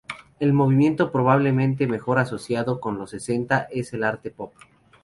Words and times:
El 0.39 0.51
movimiento 0.53 1.11
probablemente 1.11 1.85
mejor 1.85 2.17
asociado 2.17 2.79
con 2.79 2.97
los 2.97 3.11
sesenta 3.11 3.67
es 3.69 3.93
el 3.93 4.03
arte 4.03 4.31
pop. 4.31 4.51